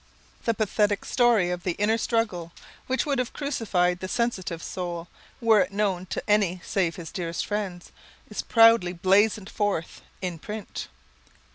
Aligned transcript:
The 0.45 0.55
pathetic 0.55 1.05
story 1.05 1.51
of 1.51 1.61
the 1.61 1.73
inner 1.73 1.99
struggle, 1.99 2.51
which 2.87 3.05
would 3.05 3.19
have 3.19 3.33
crucified 3.33 3.99
the 3.99 4.07
sensitive 4.07 4.63
soul 4.63 5.09
were 5.39 5.59
it 5.59 5.71
known 5.71 6.07
to 6.07 6.27
any 6.27 6.59
save 6.65 6.95
his 6.95 7.11
dearest 7.11 7.45
friends, 7.45 7.91
is 8.27 8.41
proudly 8.41 8.93
blazoned 8.93 9.51
forth 9.51 10.01
in 10.19 10.39
print! 10.39 10.87